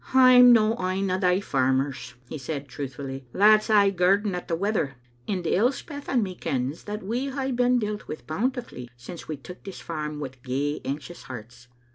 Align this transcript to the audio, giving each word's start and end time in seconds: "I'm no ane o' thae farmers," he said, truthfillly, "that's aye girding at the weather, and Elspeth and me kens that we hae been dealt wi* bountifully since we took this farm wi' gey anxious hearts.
"I'm 0.15 0.51
no 0.51 0.77
ane 0.83 1.11
o' 1.11 1.19
thae 1.19 1.39
farmers," 1.41 2.15
he 2.27 2.39
said, 2.39 2.67
truthfillly, 2.67 3.27
"that's 3.33 3.69
aye 3.69 3.91
girding 3.91 4.33
at 4.33 4.47
the 4.47 4.55
weather, 4.55 4.95
and 5.27 5.45
Elspeth 5.45 6.09
and 6.09 6.23
me 6.23 6.33
kens 6.33 6.85
that 6.85 7.03
we 7.03 7.29
hae 7.29 7.51
been 7.51 7.77
dealt 7.77 8.07
wi* 8.07 8.19
bountifully 8.25 8.89
since 8.97 9.27
we 9.27 9.37
took 9.37 9.63
this 9.63 9.79
farm 9.79 10.19
wi' 10.19 10.31
gey 10.43 10.81
anxious 10.83 11.21
hearts. 11.29 11.67